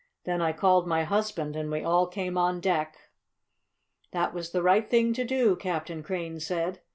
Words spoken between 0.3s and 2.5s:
I called my husband and we all came